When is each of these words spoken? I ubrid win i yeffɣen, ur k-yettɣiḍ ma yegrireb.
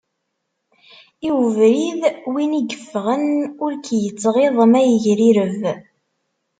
I 1.27 1.29
ubrid 1.41 2.01
win 2.31 2.57
i 2.59 2.61
yeffɣen, 2.69 3.25
ur 3.63 3.71
k-yettɣiḍ 3.85 4.55
ma 4.71 4.81
yegrireb. 4.83 5.59